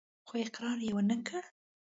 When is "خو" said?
0.27-0.33